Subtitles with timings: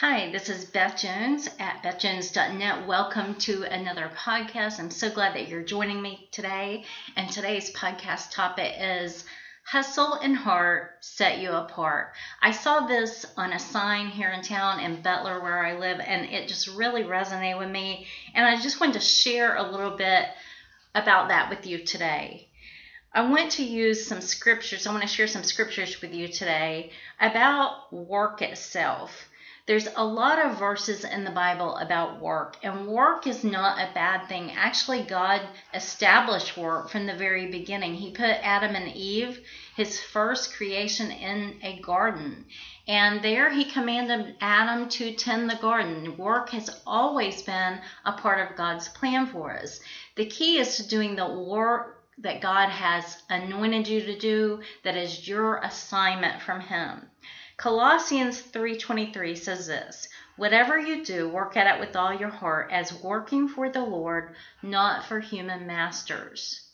[0.00, 2.86] Hi, this is Beth Jones at bethjones.net.
[2.86, 4.78] Welcome to another podcast.
[4.78, 6.84] I'm so glad that you're joining me today.
[7.16, 9.24] And today's podcast topic is
[9.64, 12.12] Hustle and Heart Set You Apart.
[12.42, 16.26] I saw this on a sign here in town in Butler, where I live, and
[16.26, 18.06] it just really resonated with me.
[18.34, 20.26] And I just wanted to share a little bit
[20.94, 22.48] about that with you today.
[23.14, 24.86] I want to use some scriptures.
[24.86, 29.26] I want to share some scriptures with you today about work itself.
[29.66, 33.92] There's a lot of verses in the Bible about work, and work is not a
[33.92, 34.52] bad thing.
[34.52, 35.42] Actually, God
[35.74, 37.94] established work from the very beginning.
[37.94, 39.40] He put Adam and Eve,
[39.74, 42.46] his first creation, in a garden.
[42.86, 46.16] And there he commanded Adam to tend the garden.
[46.16, 49.80] Work has always been a part of God's plan for us.
[50.14, 54.96] The key is to doing the work that God has anointed you to do, that
[54.96, 57.10] is your assignment from him.
[57.56, 62.92] Colossians 3:23 says this, "Whatever you do, work at it with all your heart as
[62.92, 66.68] working for the Lord, not for human masters."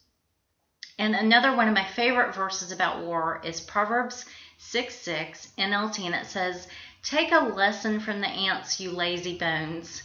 [0.99, 4.27] And another one of my favorite verses about war is Proverbs
[4.59, 6.67] 6 6 NLT, and it says,
[7.03, 10.03] Take a lesson from the ants, you lazy bones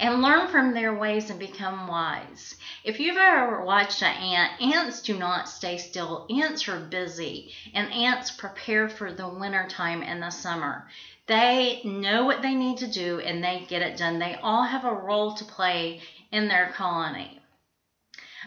[0.00, 2.56] and learn from their ways and become wise.
[2.82, 6.26] If you've ever watched an ant, ants do not stay still.
[6.30, 10.88] Ants are busy, and ants prepare for the winter time and the summer.
[11.26, 14.18] They know what they need to do and they get it done.
[14.18, 16.00] They all have a role to play
[16.32, 17.40] in their colony.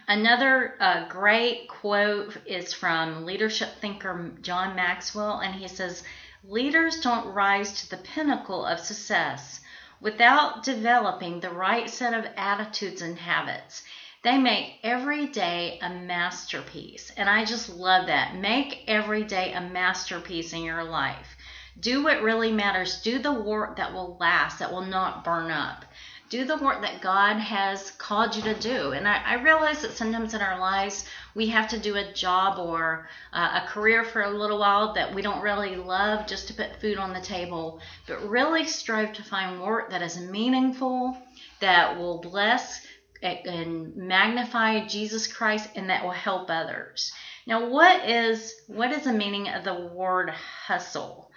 [0.08, 6.04] Another uh, great quote is from leadership thinker John Maxwell, and he says,
[6.46, 9.62] Leaders don't rise to the pinnacle of success
[10.02, 13.82] without developing the right set of attitudes and habits.
[14.24, 17.12] They make every day a masterpiece.
[17.12, 18.36] And I just love that.
[18.36, 21.38] Make every day a masterpiece in your life.
[21.80, 23.02] Do what really matters.
[23.02, 25.86] Do the work that will last, that will not burn up
[26.34, 28.94] do the work that God has called you to do.
[28.94, 31.06] And I, I realize that sometimes in our lives
[31.36, 35.14] we have to do a job or uh, a career for a little while that
[35.14, 39.22] we don't really love just to put food on the table, but really strive to
[39.24, 41.16] find work that is meaningful,
[41.60, 42.84] that will bless
[43.22, 47.14] and magnify Jesus Christ, and that will help others.
[47.46, 51.30] Now, what is what is the meaning of the word hustle?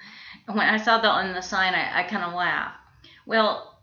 [0.46, 2.78] When I saw that on the sign, I, I kind of laughed.
[3.26, 3.75] Well,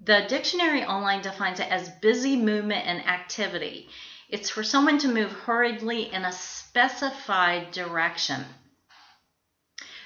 [0.00, 3.88] the dictionary online defines it as busy movement and activity.
[4.28, 8.44] It's for someone to move hurriedly in a specified direction.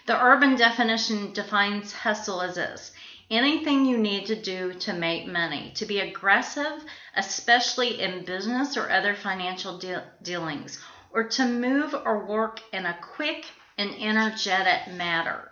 [0.07, 2.93] The urban definition defines hustle as this
[3.31, 6.85] anything you need to do to make money, to be aggressive,
[7.17, 10.79] especially in business or other financial de- dealings,
[11.11, 13.47] or to move or work in a quick
[13.79, 15.52] and energetic manner.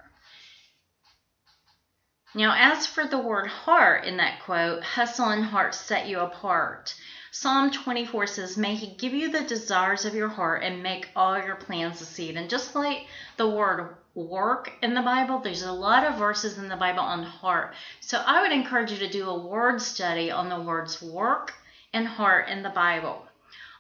[2.33, 6.95] Now, as for the word heart in that quote, hustle and heart set you apart.
[7.33, 11.37] Psalm 24 says, May He give you the desires of your heart and make all
[11.37, 12.37] your plans succeed.
[12.37, 16.69] And just like the word work in the Bible, there's a lot of verses in
[16.69, 17.75] the Bible on heart.
[17.99, 21.55] So I would encourage you to do a word study on the words work
[21.93, 23.27] and heart in the Bible.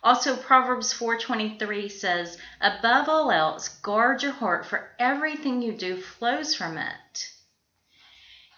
[0.02, 6.52] Also Proverbs 4:23 says, "Above all else, guard your heart for everything you do flows
[6.52, 7.30] from it."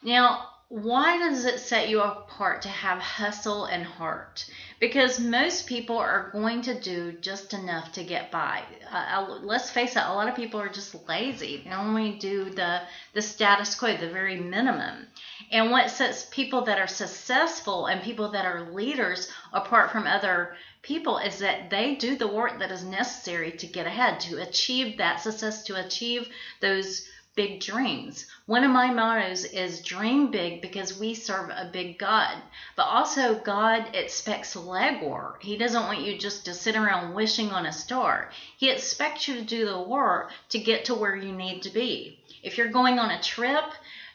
[0.02, 4.46] Now, why does it set you apart to have hustle and heart?
[4.80, 8.62] Because most people are going to do just enough to get by.
[8.90, 11.62] Uh, let's face it, a lot of people are just lazy.
[11.62, 12.80] They only do the
[13.12, 15.08] the status quo, the very minimum.
[15.50, 20.56] And what sets people that are successful and people that are leaders apart from other
[20.80, 24.96] people is that they do the work that is necessary to get ahead, to achieve
[24.96, 28.26] that success, to achieve those big dreams.
[28.46, 32.36] One of my mottos is dream big because we serve a big God.
[32.76, 35.40] But also, God expects legwork.
[35.40, 38.30] He doesn't want you just to sit around wishing on a star.
[38.58, 42.18] He expects you to do the work to get to where you need to be.
[42.42, 43.64] If you're going on a trip,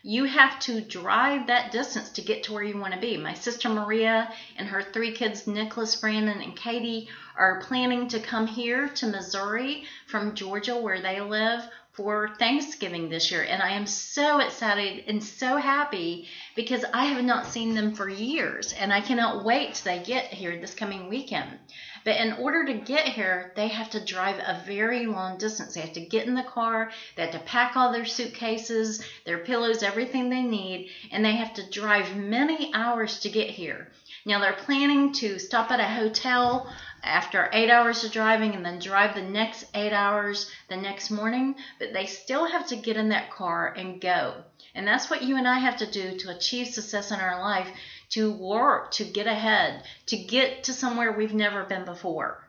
[0.04, 3.18] you have to drive that distance to get to where you want to be.
[3.18, 8.48] My sister Maria and her three kids, Nicholas, Brandon, and Katie, are planning to come
[8.48, 11.68] here to Missouri from Georgia, where they live,
[11.98, 13.42] for Thanksgiving this year.
[13.42, 18.08] And I am so excited and so happy because I have not seen them for
[18.08, 18.72] years.
[18.74, 21.58] And I cannot wait till they get here this coming weekend.
[22.06, 25.74] But in order to get here, they have to drive a very long distance.
[25.74, 29.40] They have to get in the car, they have to pack all their suitcases, their
[29.40, 33.90] pillows, everything they need, and they have to drive many hours to get here.
[34.26, 36.72] Now they're planning to stop at a hotel
[37.07, 41.56] after eight hours of driving and then drive the next eight hours the next morning,
[41.80, 44.44] but they still have to get in that car and go.
[44.75, 47.69] And that's what you and I have to do to achieve success in our life,
[48.09, 52.44] to work, to get ahead, to get to somewhere we've never been before.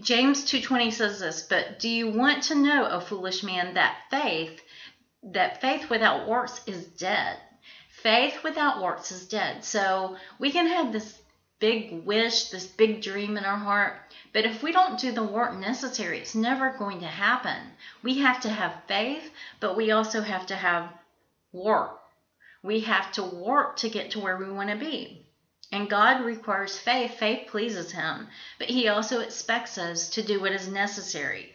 [0.00, 4.60] James 2:20 says this, but do you want to know, O foolish man, that faith
[5.22, 7.36] that faith without works is dead.
[8.02, 9.64] Faith without works is dead.
[9.64, 11.19] So we can have this
[11.60, 14.00] big wish, this big dream in our heart,
[14.32, 17.72] but if we don't do the work necessary, it's never going to happen.
[18.02, 19.30] We have to have faith,
[19.60, 20.92] but we also have to have
[21.52, 22.00] work.
[22.62, 25.26] We have to work to get to where we want to be.
[25.72, 27.14] And God requires faith.
[27.18, 28.28] Faith pleases Him,
[28.58, 31.52] but He also expects us to do what is necessary.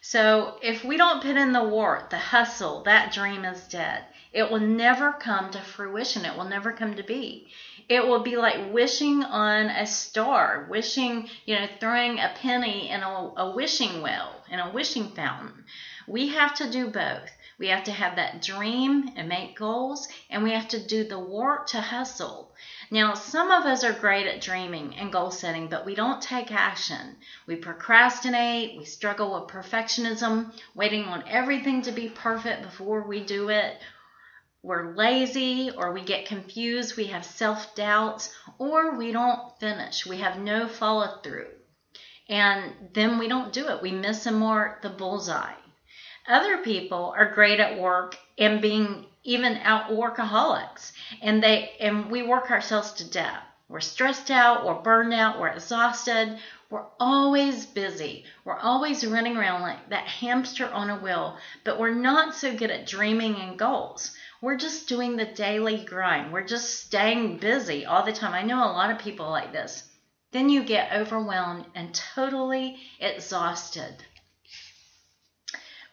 [0.00, 4.04] So if we don't put in the work, the hustle, that dream is dead.
[4.36, 6.26] It will never come to fruition.
[6.26, 7.50] It will never come to be.
[7.88, 13.00] It will be like wishing on a star, wishing, you know, throwing a penny in
[13.00, 15.64] a, a wishing well, in a wishing fountain.
[16.06, 17.30] We have to do both.
[17.58, 21.18] We have to have that dream and make goals, and we have to do the
[21.18, 22.52] work to hustle.
[22.90, 26.52] Now, some of us are great at dreaming and goal setting, but we don't take
[26.52, 27.16] action.
[27.46, 33.48] We procrastinate, we struggle with perfectionism, waiting on everything to be perfect before we do
[33.48, 33.78] it.
[34.66, 40.04] We're lazy, or we get confused, we have self doubts, or we don't finish.
[40.04, 41.46] We have no follow through.
[42.28, 43.80] And then we don't do it.
[43.80, 45.54] We miss and mark the bullseye.
[46.26, 52.22] Other people are great at work and being even out workaholics and they and we
[52.22, 56.38] work ourselves to death we're stressed out we're burned out we're exhausted
[56.70, 61.92] we're always busy we're always running around like that hamster on a wheel but we're
[61.92, 64.12] not so good at dreaming and goals
[64.46, 66.32] we're just doing the daily grind.
[66.32, 68.32] We're just staying busy all the time.
[68.32, 69.82] I know a lot of people like this.
[70.30, 73.96] Then you get overwhelmed and totally exhausted.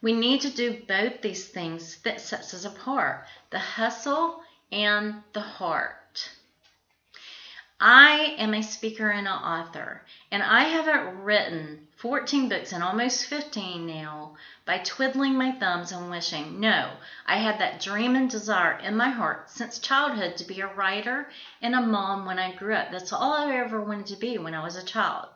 [0.04, 4.40] We need to do both these things that sets us apart, the hustle
[4.72, 5.96] and the heart.
[7.86, 13.26] I am a speaker and an author, and I haven't written 14 books and almost
[13.26, 16.62] 15 now by twiddling my thumbs and wishing.
[16.62, 16.92] No,
[17.26, 21.30] I had that dream and desire in my heart since childhood to be a writer
[21.62, 22.90] and a mom when I grew up.
[22.90, 25.28] That's all I ever wanted to be when I was a child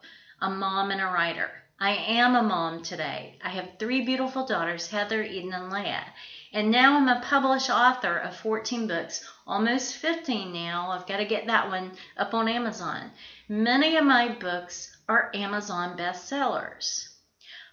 [0.41, 1.51] a mom and a writer.
[1.81, 3.37] I am a mom today.
[3.43, 6.05] I have three beautiful daughters, Heather, Eden, and Leah.
[6.53, 10.91] And now I'm a published author of 14 books, almost 15 now.
[10.91, 13.11] I've got to get that one up on Amazon.
[13.47, 17.07] Many of my books are Amazon bestsellers.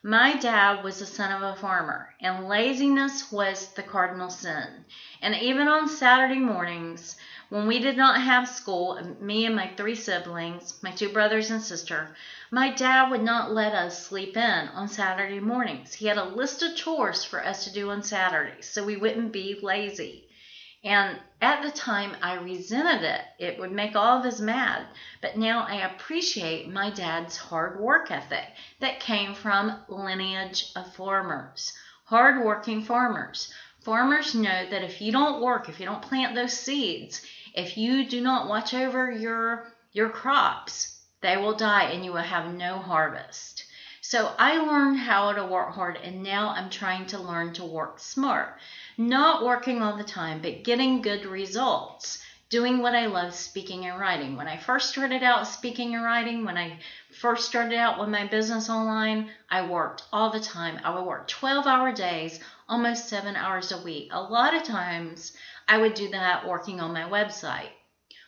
[0.06, 4.84] My dad was the son of a farmer, and laziness was the cardinal sin.
[5.22, 7.16] And even on Saturday mornings,
[7.48, 11.62] when we did not have school, me and my three siblings, my two brothers and
[11.62, 12.14] sister,
[12.50, 15.94] my dad would not let us sleep in on Saturday mornings.
[15.94, 19.32] He had a list of chores for us to do on Saturdays so we wouldn't
[19.32, 20.23] be lazy.
[20.84, 23.22] And at the time, I resented it.
[23.38, 24.86] It would make all of us mad.
[25.22, 28.44] But now I appreciate my dad's hard work ethic
[28.80, 31.72] that came from lineage of farmers,
[32.04, 33.50] hard-working farmers.
[33.82, 37.22] Farmers know that if you don't work, if you don't plant those seeds,
[37.54, 42.20] if you do not watch over your your crops, they will die and you will
[42.20, 43.64] have no harvest.
[44.02, 47.98] So I learned how to work hard and now I'm trying to learn to work
[47.98, 48.58] smart.
[48.96, 52.22] Not working all the time, but getting good results.
[52.48, 54.36] Doing what I love, speaking and writing.
[54.36, 56.78] When I first started out speaking and writing, when I
[57.10, 60.78] first started out with my business online, I worked all the time.
[60.84, 64.10] I would work 12 hour days almost seven hours a week.
[64.12, 65.36] A lot of times
[65.66, 67.70] I would do that working on my website.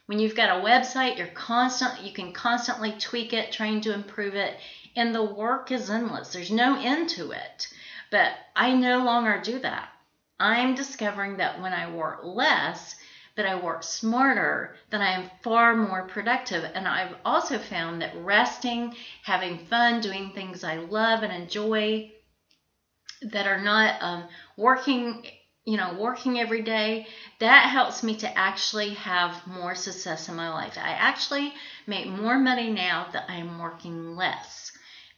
[0.06, 4.34] When you've got a website, you're constant, you can constantly tweak it, trying to improve
[4.34, 4.58] it,
[4.96, 6.32] and the work is endless.
[6.32, 7.68] There's no end to it.
[8.10, 9.90] But I no longer do that.
[10.38, 12.94] I'm discovering that when I work less,
[13.36, 16.64] that I work smarter, then I am far more productive.
[16.74, 22.12] And I've also found that resting, having fun, doing things I love and enjoy,
[23.22, 25.24] that are not um, working
[25.64, 27.06] you know working every day
[27.40, 30.78] that helps me to actually have more success in my life.
[30.78, 31.52] I actually
[31.86, 34.70] make more money now that i'm working less.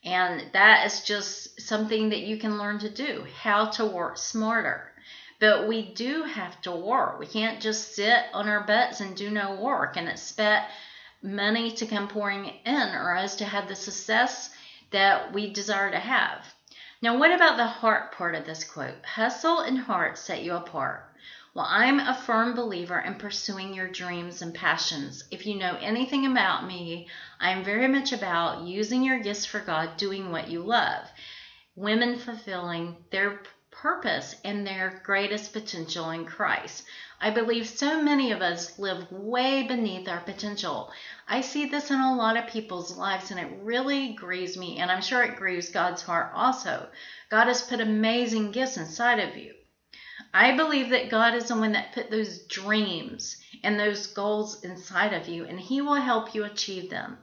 [0.04, 4.92] And that is just something that you can learn to do how to work smarter
[5.40, 9.30] but we do have to work we can't just sit on our butts and do
[9.30, 10.70] no work and expect
[11.22, 14.50] money to come pouring in or us to have the success
[14.90, 16.44] that we desire to have
[17.00, 19.04] now, what about the heart part of this quote?
[19.04, 21.04] Hustle and heart set you apart.
[21.54, 25.22] Well, I'm a firm believer in pursuing your dreams and passions.
[25.30, 27.06] If you know anything about me,
[27.38, 31.08] I am very much about using your gifts for God, doing what you love.
[31.76, 33.42] Women fulfilling their
[33.82, 36.84] purpose and their greatest potential in Christ.
[37.20, 40.92] I believe so many of us live way beneath our potential.
[41.28, 44.90] I see this in a lot of people's lives and it really grieves me, and
[44.90, 46.88] I'm sure it grieves God's heart also.
[47.30, 49.54] God has put amazing gifts inside of you.
[50.34, 55.12] I believe that God is the one that put those dreams and those goals inside
[55.12, 57.18] of you, and He will help you achieve them.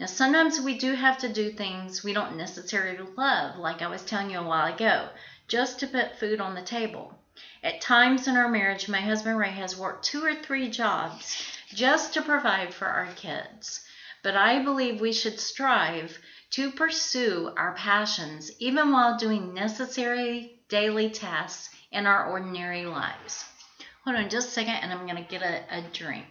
[0.00, 4.02] Now, sometimes we do have to do things we don't necessarily love, like I was
[4.02, 5.08] telling you a while ago,
[5.48, 7.18] just to put food on the table.
[7.62, 12.14] At times in our marriage, my husband Ray has worked two or three jobs just
[12.14, 13.84] to provide for our kids.
[14.22, 16.18] But I believe we should strive
[16.50, 23.44] to pursue our passions even while doing necessary daily tasks in our ordinary lives.
[24.04, 26.26] Hold on just a second, and I'm going to get a, a drink.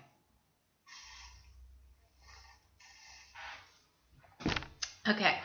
[5.08, 5.38] Okay.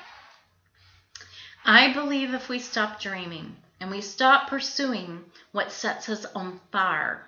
[1.71, 7.27] I believe if we stop dreaming and we stop pursuing what sets us on fire,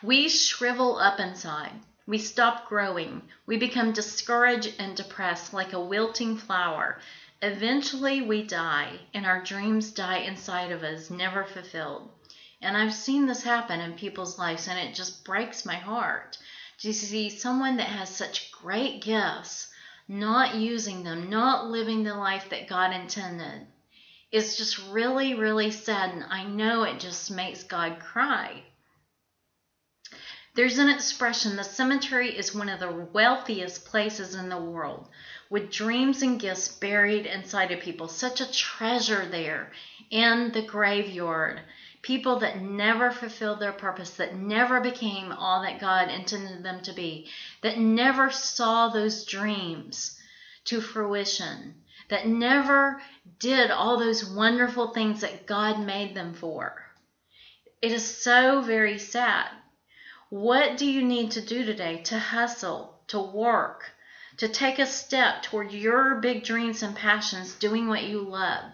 [0.00, 1.72] we shrivel up inside.
[2.06, 3.22] We stop growing.
[3.46, 7.00] We become discouraged and depressed like a wilting flower.
[7.42, 12.08] Eventually, we die, and our dreams die inside of us, never fulfilled.
[12.62, 16.38] And I've seen this happen in people's lives, and it just breaks my heart
[16.82, 19.66] to see someone that has such great gifts
[20.08, 23.66] not using them, not living the life that God intended.
[24.32, 28.64] It's just really, really sad, and I know it just makes God cry.
[30.54, 35.08] There's an expression the cemetery is one of the wealthiest places in the world,
[35.50, 38.08] with dreams and gifts buried inside of people.
[38.08, 39.70] Such a treasure there
[40.10, 41.60] in the graveyard.
[42.08, 46.94] People that never fulfilled their purpose, that never became all that God intended them to
[46.94, 47.28] be,
[47.60, 50.18] that never saw those dreams
[50.64, 51.74] to fruition,
[52.08, 53.02] that never
[53.38, 56.82] did all those wonderful things that God made them for.
[57.82, 59.50] It is so very sad.
[60.30, 63.84] What do you need to do today to hustle, to work,
[64.38, 68.64] to take a step toward your big dreams and passions, doing what you love?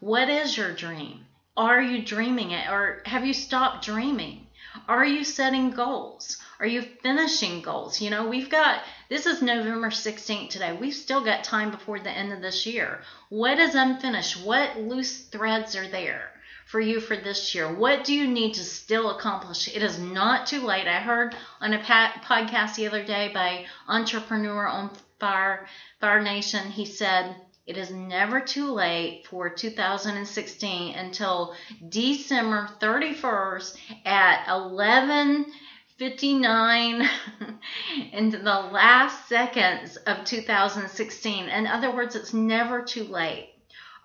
[0.00, 1.26] What is your dream?
[1.60, 4.46] Are you dreaming it or have you stopped dreaming?
[4.88, 6.38] Are you setting goals?
[6.58, 8.00] Are you finishing goals?
[8.00, 10.72] You know, we've got this is November 16th today.
[10.72, 13.02] We've still got time before the end of this year.
[13.28, 14.42] What is unfinished?
[14.42, 16.30] What loose threads are there
[16.64, 17.70] for you for this year?
[17.70, 19.68] What do you need to still accomplish?
[19.68, 20.88] It is not too late.
[20.88, 25.66] I heard on a podcast the other day by entrepreneur on Fire
[26.00, 26.70] Fire Nation.
[26.70, 27.36] He said
[27.70, 31.54] it is never too late for 2016 until
[31.88, 37.08] December 31st at 11:59
[38.12, 41.48] into the last seconds of 2016.
[41.48, 43.54] In other words, it's never too late.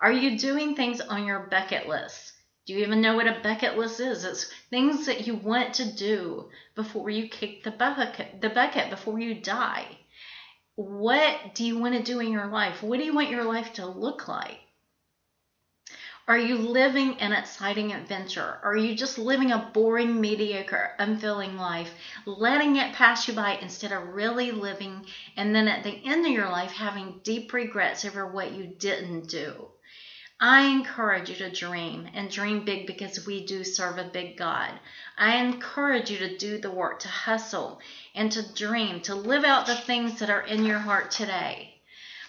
[0.00, 2.34] Are you doing things on your bucket list?
[2.66, 4.24] Do you even know what a bucket list is?
[4.24, 9.18] It's things that you want to do before you kick the bucket, the bucket before
[9.18, 9.98] you die
[10.76, 12.82] what do you want to do in your life?
[12.82, 14.60] What do you want your life to look like?
[16.28, 18.58] Are you living an exciting adventure?
[18.62, 21.94] Are you just living a boring, mediocre, unfilling life,
[22.26, 25.06] letting it pass you by instead of really living,
[25.36, 29.28] and then at the end of your life having deep regrets over what you didn't
[29.28, 29.70] do?
[30.40, 34.78] I encourage you to dream and dream big because we do serve a big God.
[35.16, 37.80] I encourage you to do the work, to hustle
[38.14, 41.80] and to dream, to live out the things that are in your heart today.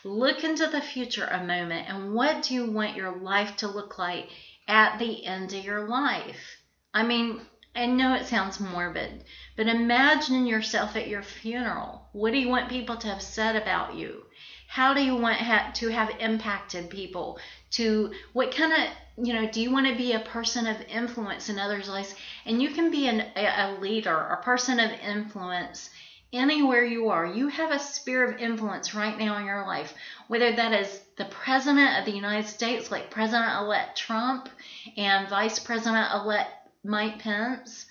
[0.05, 3.97] Look into the future a moment and what do you want your life to look
[3.97, 4.29] like
[4.69, 6.61] at the end of your life?
[6.93, 7.41] I mean,
[7.75, 9.25] I know it sounds morbid,
[9.57, 12.07] but imagine yourself at your funeral.
[12.13, 14.23] What do you want people to have said about you?
[14.67, 17.39] How do you want ha- to have impacted people?
[17.71, 21.49] To what kind of, you know, do you want to be a person of influence
[21.49, 22.13] in others' lives?
[22.45, 25.89] And you can be an, a leader, a person of influence
[26.33, 27.25] anywhere you are.
[27.25, 29.93] You have a sphere of influence right now in your life,
[30.27, 34.49] whether that is the President of the United States, like President elect Trump
[34.97, 36.51] and Vice President elect
[36.83, 37.85] Mike Pence,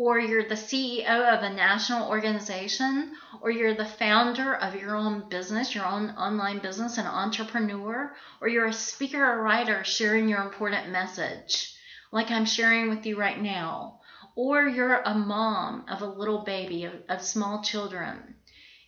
[0.00, 5.28] or you're the CEO of a national organization, or you're the founder of your own
[5.28, 10.40] business, your own online business, an entrepreneur, or you're a speaker or writer sharing your
[10.40, 11.74] important message,
[12.12, 14.00] like I'm sharing with you right now,
[14.34, 18.36] or you're a mom of a little baby, of, of small children.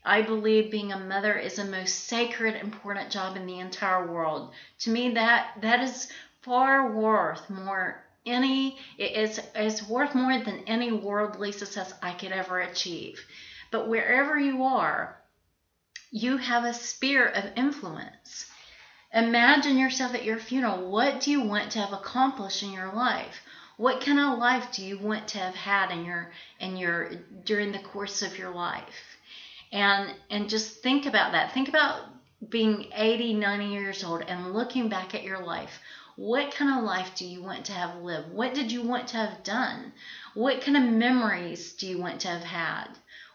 [0.02, 4.54] I believe being a mother is the most sacred, important job in the entire world.
[4.78, 10.64] To me, that that is far worth more any it is is worth more than
[10.66, 13.24] any worldly success I could ever achieve.
[13.70, 15.16] But wherever you are,
[16.10, 18.46] you have a sphere of influence.
[19.14, 20.90] Imagine yourself at your funeral.
[20.90, 23.40] What do you want to have accomplished in your life?
[23.76, 27.10] What kind of life do you want to have had in your in your
[27.44, 29.18] during the course of your life?
[29.72, 31.52] And and just think about that.
[31.52, 32.02] Think about
[32.48, 35.80] being 80, 90 years old and looking back at your life.
[36.16, 38.33] What kind of life do you want to have lived?
[38.33, 39.92] What did you want to have done?
[40.35, 42.88] What kind of memories do you want to have had?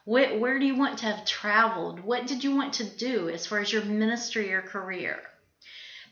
[0.06, 2.00] What, where do you want to have traveled?
[2.00, 5.20] What did you want to do as far as your ministry or career?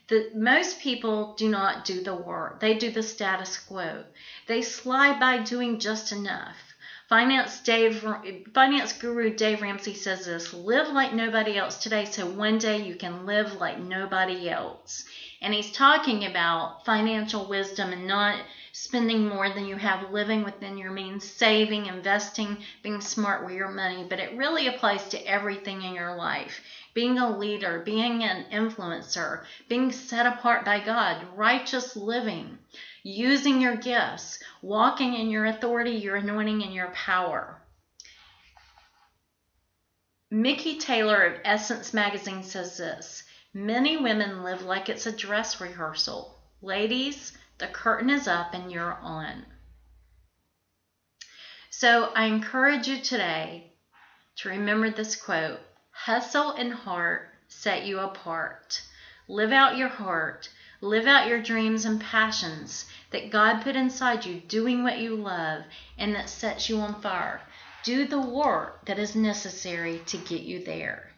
[0.08, 2.60] The, most people do not do the work.
[2.60, 4.04] They do the status quo.
[4.46, 6.56] They slide by doing just enough.
[7.08, 8.04] Finance Dave,
[8.52, 12.96] finance guru Dave Ramsey says this: live like nobody else today, so one day you
[12.96, 15.04] can live like nobody else.
[15.42, 18.40] And he's talking about financial wisdom and not
[18.72, 23.70] spending more than you have, living within your means, saving, investing, being smart with your
[23.70, 24.06] money.
[24.08, 26.60] But it really applies to everything in your life
[26.94, 32.56] being a leader, being an influencer, being set apart by God, righteous living
[33.02, 37.60] using your gifts, walking in your authority, your anointing, and your power.
[40.30, 43.22] Mikki Taylor of Essence Magazine says this
[43.58, 46.38] Many women live like it's a dress rehearsal.
[46.60, 49.46] Ladies, the curtain is up and you're on.
[51.70, 53.72] So I encourage you today
[54.36, 55.60] to remember this quote
[55.90, 58.82] Hustle and heart set you apart.
[59.26, 60.50] Live out your heart.
[60.82, 65.64] Live out your dreams and passions that God put inside you, doing what you love
[65.96, 67.40] and that sets you on fire.
[67.84, 71.15] Do the work that is necessary to get you there.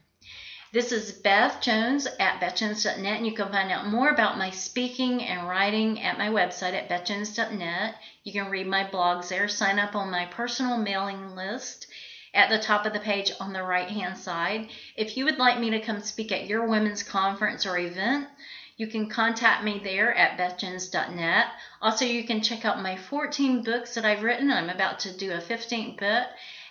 [0.71, 5.23] This is Beth Jones at bethjones.net, and you can find out more about my speaking
[5.23, 7.95] and writing at my website at bethjones.net.
[8.23, 11.87] You can read my blogs there, sign up on my personal mailing list
[12.35, 14.69] at the top of the page on the right hand side.
[14.95, 18.29] If you would like me to come speak at your women's conference or event,
[18.77, 21.47] you can contact me there at bethjones.net.
[21.81, 24.51] Also, you can check out my 14 books that I've written.
[24.51, 26.27] I'm about to do a 15th book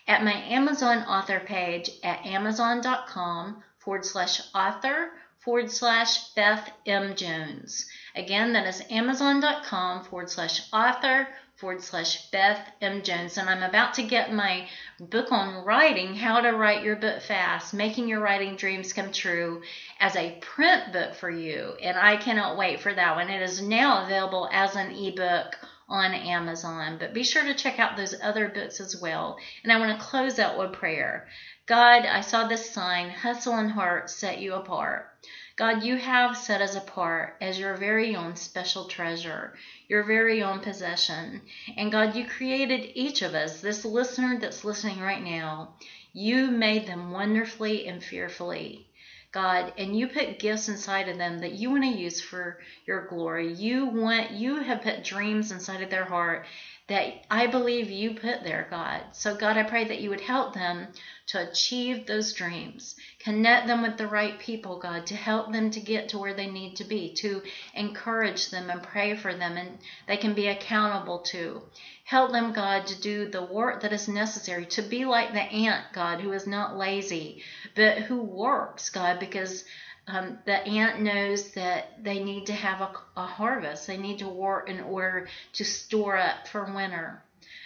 [0.07, 7.15] at my Amazon author page at amazon.com forward slash author forward slash Beth M.
[7.15, 7.89] Jones.
[8.17, 13.01] Again, that is amazon.com forward slash author forward slash Beth M.
[13.01, 13.37] Jones.
[13.37, 14.67] And I'm about to get my
[14.99, 19.61] book on writing, How to Write Your Book Fast, Making Your Writing Dreams Come True,
[20.01, 21.71] as a print book for you.
[21.81, 23.29] And I cannot wait for that one.
[23.29, 25.55] It is now available as an ebook
[25.89, 26.97] on Amazon.
[26.99, 29.37] But be sure to check out those other books as well.
[29.63, 31.27] And I want to close out with prayer.
[31.65, 35.11] God, I saw this sign, Hustle and Heart set you apart.
[35.57, 40.59] God, you have set us apart as your very own special treasure, your very own
[40.59, 41.41] possession.
[41.75, 45.73] And God, you created each of us, this listener that's listening right now,
[46.13, 48.86] you made them wonderfully and fearfully.
[49.31, 53.01] God, and you put gifts inside of them that you want to use for your
[53.01, 53.51] glory.
[53.51, 56.45] You want you have put dreams inside of their heart
[56.87, 59.01] that I believe you put there, God.
[59.11, 60.87] So God, I pray that you would help them
[61.27, 62.95] to achieve those dreams.
[63.19, 66.47] Connect them with the right people, God, to help them to get to where they
[66.47, 67.41] need to be, to
[67.73, 71.61] encourage them and pray for them, and they can be accountable to.
[72.05, 75.83] Help them, God, to do the work that is necessary, to be like the ant,
[75.91, 77.43] God, who is not lazy,
[77.75, 79.65] but who works, God, because
[80.07, 83.87] um, the ant knows that they need to have a, a harvest.
[83.87, 87.21] They need to work in order to store up for winter.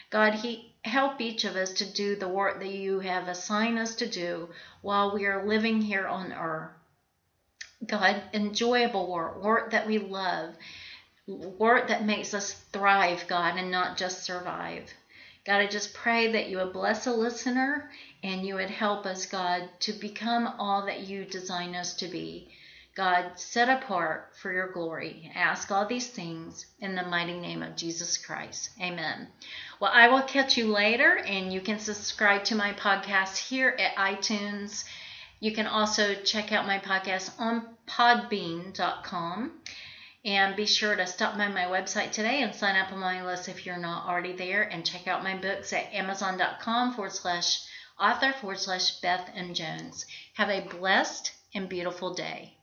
[0.10, 3.96] God, He help each of us to do the work that you have assigned us
[3.96, 4.50] to do
[4.82, 6.72] while we are living here on earth.
[7.86, 10.56] God, enjoyable work, work that we love,
[11.28, 14.92] work that makes us thrive, God, and not just survive.
[15.46, 17.90] God, I just pray that you would bless a listener
[18.24, 22.50] and you would help us, God, to become all that you design us to be.
[22.94, 25.32] God, set apart for your glory.
[25.34, 28.70] Ask all these things in the mighty name of Jesus Christ.
[28.82, 29.30] Amen.
[29.80, 33.96] Well, I will catch you later, and you can subscribe to my podcast here at
[33.96, 34.84] iTunes.
[35.40, 39.54] You can also check out my podcast on podbean.com.
[40.24, 43.50] And be sure to stop by my website today and sign up on my list
[43.50, 44.62] if you're not already there.
[44.62, 47.62] And check out my books at amazon.com forward slash
[48.00, 49.54] author forward slash Beth M.
[49.54, 50.06] Jones.
[50.36, 52.58] Have a blessed and beautiful day.